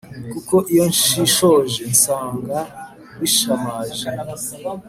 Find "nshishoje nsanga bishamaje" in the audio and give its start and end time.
0.91-4.05